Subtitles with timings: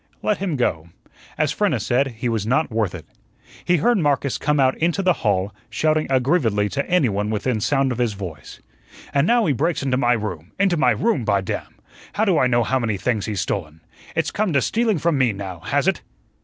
[0.23, 0.89] Let him go.
[1.37, 3.05] As Frenna said, he was not worth it.
[3.63, 7.99] He heard Marcus come out into the hall, shouting aggrievedly to anyone within sound of
[7.99, 8.61] his voice:
[9.13, 11.75] "An' now he breaks into my room into my room, by damn!
[12.13, 13.79] How do I know how many things he's stolen?
[14.15, 16.01] It's come to stealing from me, now, has it?"